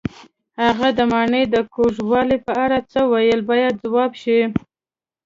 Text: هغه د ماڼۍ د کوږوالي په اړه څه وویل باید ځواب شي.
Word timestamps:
هغه 0.63 0.87
د 0.97 0.99
ماڼۍ 1.11 1.43
د 1.53 1.55
کوږوالي 1.73 2.37
په 2.45 2.53
اړه 2.65 2.77
څه 2.91 2.99
وویل 3.11 3.41
باید 3.51 3.81
ځواب 3.83 4.11
شي. 4.21 4.39